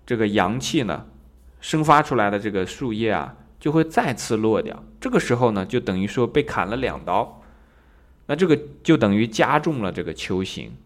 [0.06, 1.04] 这个阳气呢，
[1.60, 3.36] 生发出来的这个树叶啊，
[3.66, 4.80] 就会再次落掉。
[5.00, 7.42] 这个时候呢，就等于说被砍了两刀。
[8.26, 10.76] 那这个就等于加重了这个秋行。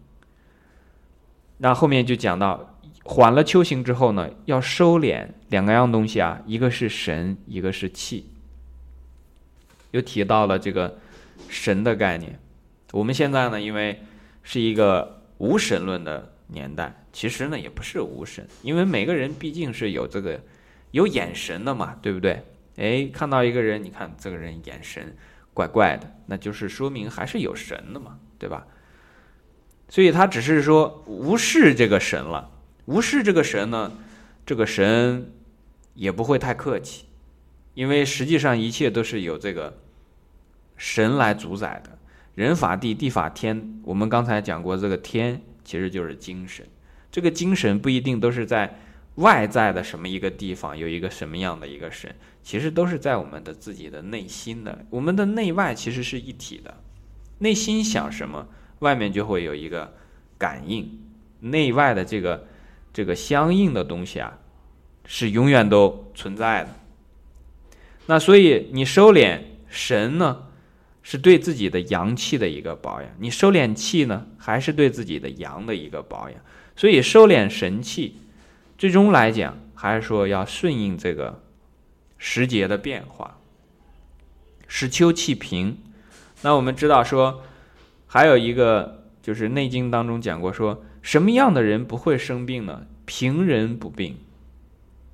[1.59, 8.27] 那后面就讲到，缓了秋行之后呢，要收敛两个样东西啊，一个是神，一个是气。
[9.91, 10.97] 又提到了这个
[11.49, 12.39] 神的概念。
[12.93, 14.01] 我们现在呢，因为
[14.41, 20.41] 是一个无神论的年代，其实呢也不是无神，因为每个人毕竟是有这个
[20.89, 22.43] 有眼神的嘛，对不对？
[22.77, 25.15] 哎，看到一个人，你看这个人眼神。
[25.53, 28.65] 怪怪的，那就是说明还是有神的嘛，对吧？
[29.89, 32.49] 所以他只是说无视这个神了，
[32.85, 33.91] 无视这个神呢，
[34.45, 35.29] 这个神
[35.93, 37.03] 也不会太客气，
[37.73, 39.77] 因为实际上一切都是有这个
[40.77, 41.99] 神来主宰的，
[42.33, 43.81] 人法地，地法天。
[43.83, 46.65] 我们刚才讲过，这个天其实就是精神，
[47.11, 48.79] 这个精神不一定都是在。
[49.15, 56.75] 外在的什么一个地方有一个什么样的一个神，其实都是在我们的自己的内心的，我们的内外其实是一体的。
[57.39, 58.47] 内心想什么，
[58.79, 59.93] 外面就会有一个
[60.37, 60.99] 感应，
[61.39, 62.47] 内外的这个
[62.93, 64.37] 这个相应的东西啊，
[65.05, 66.69] 是永远都存在的。
[68.07, 70.43] 那所以你收敛神呢，
[71.01, 76.39] 是对自己的阳气的一个保养；你收敛气呢，还是对自己的阳的一个保养。
[76.75, 78.17] 所以收敛神气。
[78.77, 81.43] 最终来讲，还是说要顺应这个
[82.23, 83.39] 时节的变化，
[84.67, 85.79] 使秋气平。
[86.43, 87.41] 那我们知道说，
[88.05, 92.85] 还有一个就是《内经》当中讲过，说什么样的人不会生病呢？
[93.05, 94.19] 平人不病。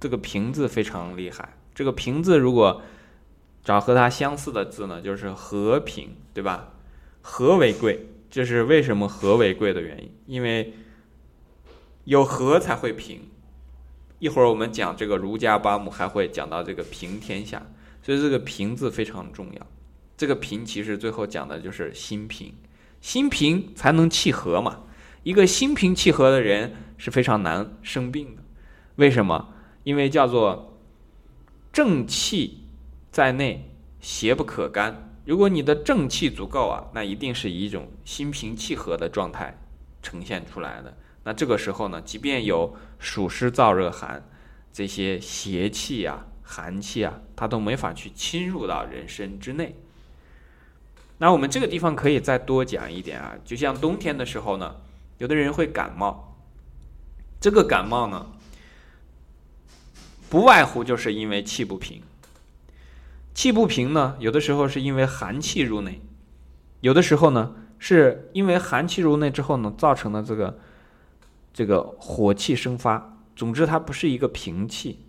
[0.02, 1.58] 这个“平”字非常厉害。
[1.74, 2.82] 这个“平”字如果
[3.64, 6.74] 找和它相似的字呢，就是和平，对吧？
[7.22, 10.12] 和为贵，这是为什么和为贵的原因？
[10.26, 10.74] 因为
[12.04, 13.30] 有和才会平。
[14.20, 17.62] 一会儿我们讲这个儒家八目，还会讲到这个平天下，
[18.02, 19.68] 所以这个平字非常重要。
[20.16, 22.54] 这个平其实最后讲的就是心平，
[23.00, 24.84] 心平才能气和嘛。
[25.24, 28.42] 一个心平气和的人是非常难生病的。
[28.96, 29.50] 为什么？
[29.84, 30.80] 因为叫做
[31.72, 32.64] 正气
[33.12, 35.14] 在内，邪不可干。
[35.26, 39.56] 如果你的正气足够啊，那一定是以一种心平气和的状态
[40.02, 40.98] 呈现出来的。
[41.24, 44.28] 那这个时候呢，即便有暑湿燥热寒
[44.74, 49.76] 这些邪气啊、寒气啊，它都没法去侵入到人身之内。
[51.18, 54.76] 那我们这个地方可以再多讲一点啊，就像冬天的时候呢，
[55.18, 56.38] 有的人会感冒，
[57.40, 58.28] 这个感冒呢，
[60.30, 62.02] 不外乎就是因为气不平。
[63.34, 66.02] 气不平呢，有的时候是因为寒气入内，
[66.82, 70.60] 有的时候呢，是因为寒气入内之后呢，造成的这个。
[71.58, 75.04] 这个火气生发，总之它不是一个平气。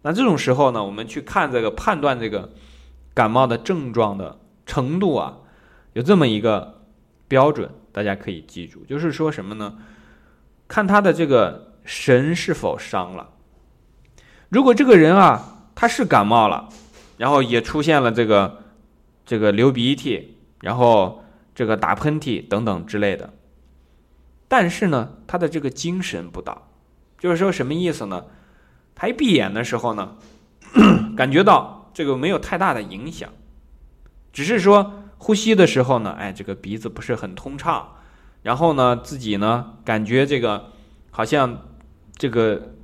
[0.00, 2.54] 那这种时候呢，我们去看这个判断这个
[3.12, 5.36] 感冒的症状的程度啊，
[5.92, 6.80] 有这么一个
[7.28, 9.76] 标准，大家可以记住，就是说什么呢？
[10.66, 13.28] 看他的这个神是否伤了。
[14.48, 16.70] 如果这个人啊，他是感冒了，
[17.18, 18.62] 然后也出现了这个
[19.26, 21.22] 这个流鼻涕，然后
[21.54, 23.34] 这个打喷嚏等等之类的。
[24.50, 26.66] 但是呢，他的这个精神不到，
[27.20, 28.24] 就是说什么意思呢？
[28.96, 30.16] 他一闭眼的时候呢，
[31.16, 33.30] 感觉到这个没有太大的影响，
[34.32, 37.90] 只是说呼吸的时候呢，哎，这个鼻子不是很通畅，
[38.42, 40.72] 然后呢，自己呢感觉这个
[41.12, 41.68] 好像
[42.16, 42.74] 这个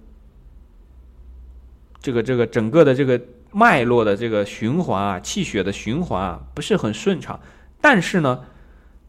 [2.01, 7.41] 这个这个整个的这个脉络的这个循环啊，气血的循环啊不是很顺畅，
[7.81, 8.45] 但是呢，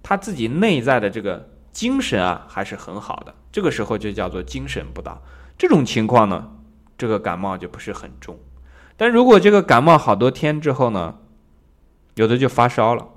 [0.01, 5.21] 他自己内在的这个精神啊还是很好的，这个时候就叫做精神不倒。
[5.59, 6.49] 这种情况呢，
[6.97, 8.39] 这个感冒就不是很重。
[8.95, 11.19] 但如果这个感冒好多天之后呢，
[12.15, 13.07] 有的就发烧了，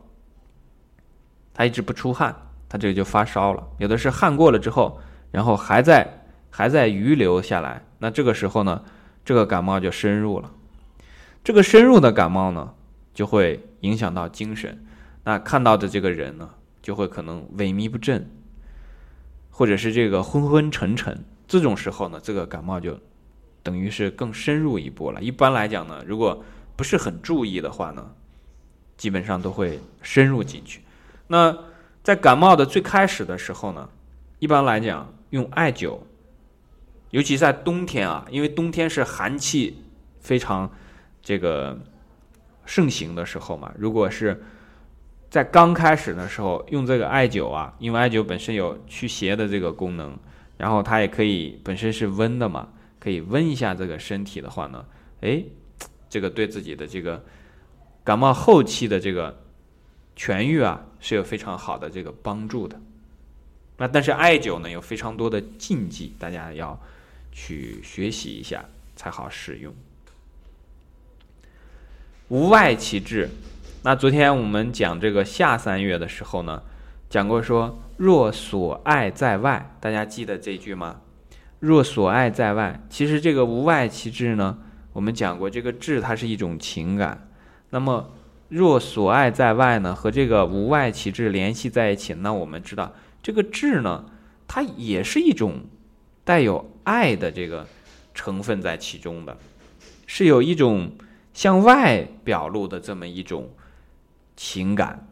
[1.54, 2.36] 他一直不出汗，
[2.68, 3.66] 他这个就发烧了。
[3.78, 8.84] 有的是汗过了之后，然后还在还在余留下来，那这个时候呢，
[9.24, 10.52] 这个感冒就深入了。
[11.42, 12.74] 这个深入的感冒呢，
[13.14, 14.84] 就会影响到精神。
[15.24, 16.50] 那看到的这个人呢，
[16.82, 18.30] 就会可能萎靡不振，
[19.50, 21.24] 或者是这个昏昏沉沉。
[21.46, 22.98] 这种时候呢，这个感冒就
[23.62, 25.20] 等于是更深入一步了。
[25.20, 26.42] 一般来讲呢，如果
[26.76, 28.12] 不是很注意的话呢，
[28.96, 30.80] 基本上都会深入进去。
[31.26, 31.56] 那
[32.02, 33.88] 在感冒的最开始的时候呢，
[34.38, 35.98] 一般来讲用艾灸，
[37.10, 39.82] 尤其在冬天啊，因为冬天是寒气
[40.20, 40.70] 非常
[41.20, 41.78] 这个
[42.64, 43.72] 盛行的时候嘛。
[43.76, 44.42] 如果是
[45.30, 50.18] 在刚开始的时候用这个艾灸啊，因为艾灸本身有驱邪的这个功能。
[50.58, 54.84] 然后它也可以本身是温的嘛，可以温一下这个身体的话呢，
[55.22, 55.42] 哎，
[56.10, 57.24] 这个对自己的这个
[58.04, 59.42] 感冒后期的这个
[60.14, 62.78] 痊愈啊是有非常好的这个帮助的。
[63.78, 66.78] 那但是艾灸呢有非常多的禁忌，大家要
[67.32, 68.62] 去学习一下
[68.96, 69.74] 才好使用。
[72.28, 73.30] 无外其志，
[73.82, 76.62] 那昨天我们讲这个下三月的时候呢，
[77.08, 77.78] 讲过说。
[77.96, 81.02] 若所爱在外，大家记得这句吗？
[81.58, 84.56] 若所爱在外，其实这个无外其志呢，
[84.94, 87.28] 我们讲过，这个志它是一种情感。
[87.68, 88.10] 那么
[88.48, 92.90] 若所爱在外呢，和这个无外其志联系在一起，那我们知道
[93.22, 94.06] 这个志呢，
[94.48, 95.60] 它也是一种
[96.24, 97.66] 带有爱的这个
[98.14, 99.36] 成分在其中的，
[100.06, 100.92] 是有一种
[101.34, 103.50] 向外表露的这么一种
[104.42, 105.06] 情感，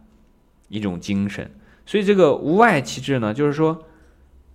[0.69, 1.51] 一种精神。
[1.85, 3.85] 所以这个无外其志呢，就是说，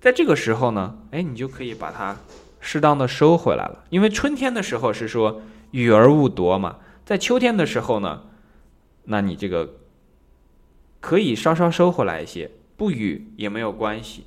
[0.01, 2.17] 在这个时候呢，哎，你就可以把它
[2.59, 3.85] 适当的收回来了。
[3.91, 8.23] 因为春天的时候是说雨而勿夺嘛，在秋天的时候呢，
[9.03, 9.75] 那你这个
[10.99, 14.25] 可以稍稍收回来一些，不雨也没有关系。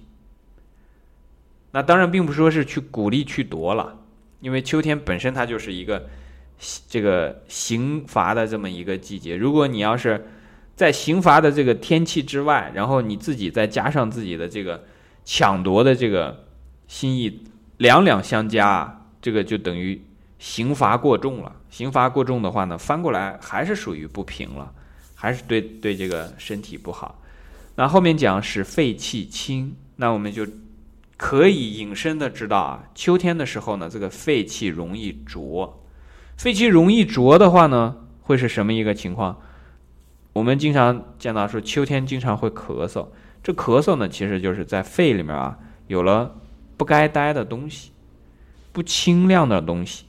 [1.72, 3.98] 那当然并不说是去鼓励去夺了，
[4.38, 6.08] 因为秋天本身它就是一个
[6.88, 9.36] 这个刑罚的这么一个季节。
[9.36, 10.24] 如果你要是
[10.76, 14.84] 在刑罚的这个天气之外，然后你自己再加上自己的这个
[15.24, 16.44] 抢夺的这个
[16.86, 17.42] 心意，
[17.78, 20.00] 两两相加，这个就等于
[20.38, 21.50] 刑罚过重了。
[21.70, 24.70] 刑罚过重的话呢，翻过来还是属于不平了，
[25.14, 27.22] 还是对对这个身体不好。
[27.76, 30.46] 那后面讲使肺气清，那我们就
[31.16, 35.82] 可以引申的知道啊，秋天的时候呢，这个肺气容易浊，
[36.36, 39.40] 肺气容易浊的话呢，会是什么一个情况？
[40.36, 43.06] 我们经常见到说秋天经常会咳嗽，
[43.42, 46.36] 这咳嗽呢，其实就是在肺里面啊有了
[46.76, 47.90] 不该待的东西，
[48.70, 50.04] 不清亮的东西，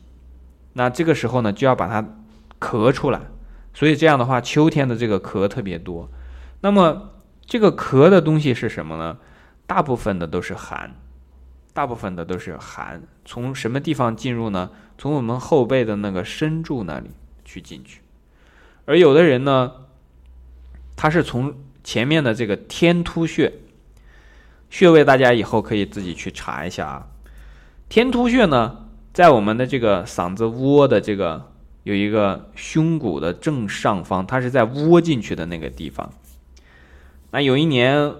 [0.73, 2.05] 那这个时候呢就要把它
[2.59, 3.21] 咳出来，
[3.73, 6.09] 所以这样的话秋天的这个咳特别多。
[6.59, 7.11] 那么
[7.45, 9.17] 这个咳的东西是什么呢？
[9.65, 10.93] 大部分的都是寒，
[11.71, 13.01] 大部分的都是寒。
[13.23, 14.71] 从什么地方进入呢？
[14.97, 17.11] 从我们后背的那个深柱那里
[17.45, 18.01] 去进去，
[18.83, 19.71] 而有的人呢。
[20.97, 23.53] 它是从前面的这个天突穴
[24.69, 27.07] 穴位，大家以后可以自己去查一下啊。
[27.87, 36.11] 天突穴呢，在我们的这个嗓子窝的这个有一个胸骨的正上方，它是在窝进去的那个地方。
[37.31, 38.13] 那有一年，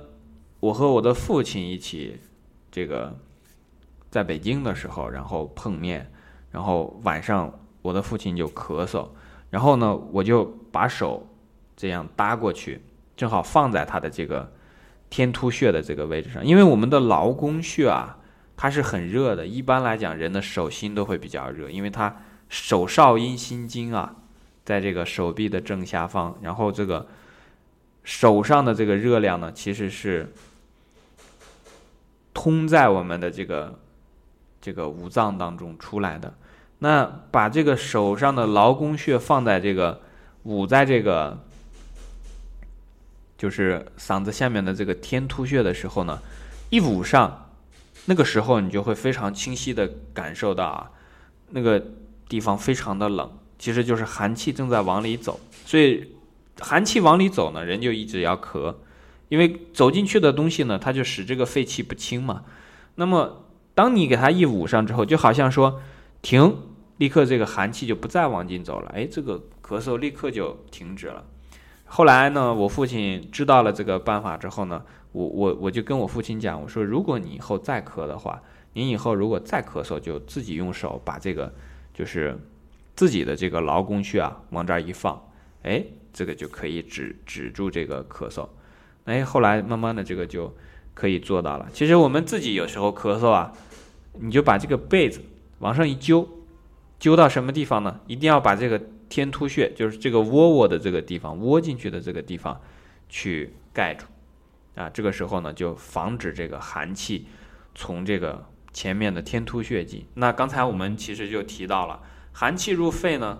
[0.60, 2.20] 我和我的父亲一起
[2.72, 3.18] 这个
[4.12, 6.10] 在北京的时候，然后碰面，
[6.52, 9.08] 然后晚上我的父亲就咳嗽，
[9.50, 11.28] 然后呢，我就把手。
[11.78, 12.82] 这样搭过去，
[13.16, 14.52] 正好放在他的这个
[15.12, 16.43] 天突穴的这个位置上。
[16.43, 18.18] 因为我们的劳宫穴啊，
[18.58, 19.45] 它是很热的。
[19.45, 24.16] 一般来讲，人的手心都会比较热，因为它手少阴心经啊，
[24.66, 26.36] 在这个手臂的正下方。
[26.41, 27.06] 然后这个
[28.04, 30.34] 手上的这个热量呢，其实是
[32.34, 33.78] 通在我们的这个
[34.60, 36.34] 这个五脏当中出来的。
[36.80, 40.01] 那把这个手上的劳宫穴放在这个
[40.41, 41.45] 捂在这个。
[43.38, 46.20] 就是嗓子下面的这个天突穴的时候呢，
[46.70, 47.52] 一捂上，
[48.06, 50.90] 那个时候你就会非常清晰的感受到啊，
[51.52, 51.82] 那个
[52.28, 55.40] 地方非常的冷，其实就是寒气正在往里走。
[55.66, 56.16] 所以
[56.60, 58.74] 寒气往里走呢，人就一直要咳，
[59.30, 62.44] 因为走进去的东西呢，它就使这个肺气不清嘛。
[62.96, 65.80] 那么当你给它一捂上之后，就好像说
[66.24, 66.58] 停，
[66.98, 71.24] 立刻这个寒气就不再往进走了，哎，这个咳嗽立刻就停止了。
[71.90, 74.84] 后来呢，我父亲知道了这个办法之后呢，
[75.14, 78.42] 我我我就跟我父亲讲，我说如果你以后再咳的话，
[78.74, 81.52] 您以后如果再咳嗽，就自己用手把这个
[81.94, 82.38] 就是
[82.94, 85.20] 自己的这个劳宫穴啊往这儿一放，
[85.64, 85.82] 哎，
[86.12, 88.48] 这个就可以止止住这个咳嗽。
[89.06, 90.54] 哎，后来慢慢的这个就
[90.94, 91.68] 可以做到了。
[91.72, 93.54] 其实我们自己有时候咳嗽啊，
[94.20, 95.22] 你就把这个被子
[95.60, 96.28] 往上一揪，
[97.00, 98.02] 揪到什么地方呢？
[98.08, 98.82] 一定要把这个。
[99.10, 102.60] 天突穴就是这个窝窝的这个地方，窝进去的这个地方，
[103.08, 104.05] 去盖住，
[104.76, 107.28] 啊，这个时候呢就防止这个寒气
[107.76, 110.05] 从这个前面的天突穴进。
[110.16, 112.01] 那刚才我们其实就提到了，
[112.32, 113.39] 寒气入肺呢，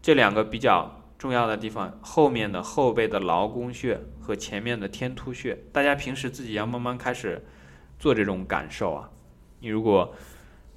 [0.00, 7.44] 这两个比较重要的地方，后面的后背的劳宫穴和前面的天突穴，大家平时自己要慢慢开始
[7.98, 9.10] 做这种感受啊。
[9.62, 10.14] 你如果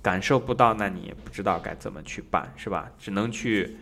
[0.04, 2.92] 感受不到，那你也不知道该怎么去办，是吧？
[3.00, 3.78] 只能去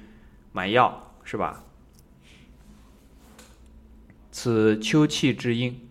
[0.53, 1.63] 买药，是吧？
[4.31, 5.81] 此秋气之应，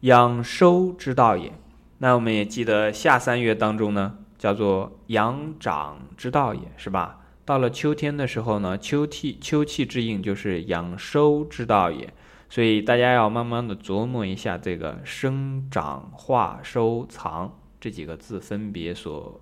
[0.00, 1.52] 养收之道也。
[1.98, 7.20] 那我们也记得夏三月当中呢，叫做养长之道也是吧？
[7.44, 12.12] 到了秋天的时候呢，秋气秋气之应就是养收之道也。
[12.50, 17.58] 所以大家要慢慢的琢磨一下这个生长化收藏。
[17.80, 19.40] 这几个字分别所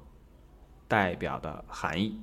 [0.88, 2.18] 代表的含义。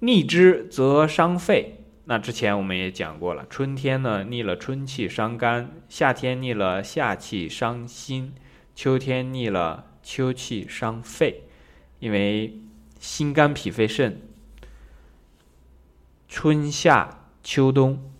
[0.00, 1.78] 逆之则伤肺。
[2.04, 8.34] 那之前我们也讲过了，春天呢逆了春气伤肝，夏天逆了夏气伤心，
[8.74, 11.44] 秋天逆了秋气伤肺。
[12.00, 12.58] 因为
[12.98, 14.20] 心肝脾肺肾，
[16.28, 18.10] 春夏秋冬，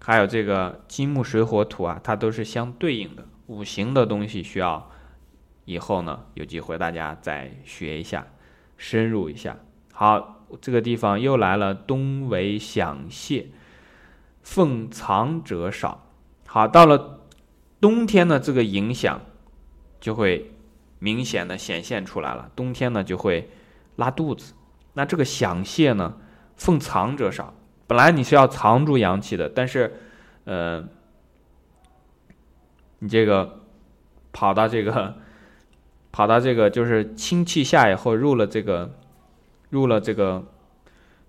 [0.00, 4.90] 还有这个金木水火土啊，它都是相对应的五行的东西需要。
[5.64, 8.26] 以后呢，有机会大家再学一下，
[8.76, 9.56] 深入一下。
[9.92, 13.46] 好，这个地方又来了，冬为响泄，
[14.42, 16.06] 奉藏者少。
[16.46, 17.20] 好，到了
[17.80, 19.22] 冬天呢，这个影响
[20.00, 20.52] 就会
[20.98, 22.50] 明显的显现出来了。
[22.54, 23.48] 冬天呢，就会
[23.96, 24.52] 拉肚子。
[24.92, 26.18] 那这个响泄呢，
[26.56, 27.54] 奉藏者少。
[27.86, 29.94] 本来你是要藏住阳气的，但是，
[30.44, 30.84] 呃，
[32.98, 33.60] 你这个
[34.30, 35.16] 跑到这个。
[36.14, 38.88] 跑到这个就是清气下以后入了这个，
[39.70, 40.44] 入了这个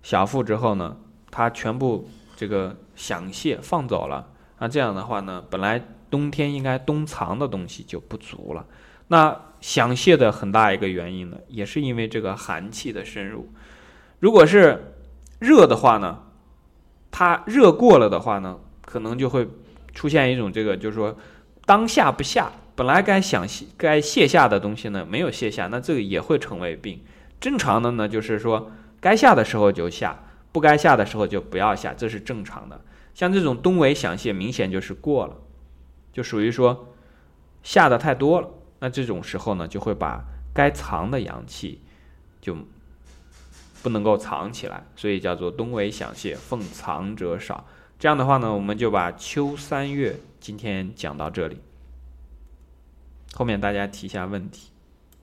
[0.04, 0.96] 小腹之后呢，
[1.28, 4.28] 它全部这个响泄放走了。
[4.60, 8.64] 那这样的话呢，本来冬天应该冬藏的东西就不足了。
[9.08, 13.52] 那响泄的很大一个原因呢，也是因为这个寒气的深入。
[14.20, 14.94] 如果是
[15.40, 16.22] 热的话呢，
[17.10, 19.48] 它热过了的话呢，可能就会
[19.92, 21.16] 出现一种这个，就是说
[21.64, 22.52] 当下不下。
[22.76, 27.02] 本来该想泄、该卸下的东西呢，没有卸下，那这个也会成为病。
[27.40, 28.70] 正常的呢，就是说
[29.00, 30.22] 该下的时候就下，
[30.52, 32.78] 不该下的时候就不要下，这是正常的。
[33.14, 35.36] 像这种冬为想泄，明显就是过了，
[36.12, 36.92] 就属于说
[37.62, 38.48] 下的太多了。
[38.78, 40.22] 那这种时候呢，就会把
[40.52, 41.80] 该藏的阳气
[42.42, 42.54] 就
[43.82, 47.66] 不能够藏起来，所以叫做冬为想泄，奉藏者少。
[47.98, 51.58] 这样的话呢，我们就把秋三月今天讲到这里。
[53.36, 54.70] 后面大家提一下问题。